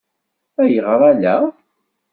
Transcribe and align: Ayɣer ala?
Ayɣer 0.61 1.01
ala? 1.11 1.35